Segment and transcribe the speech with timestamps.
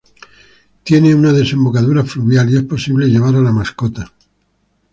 [0.83, 4.11] Tiene una desembocadura fluvial y es posible llevar a la mascota.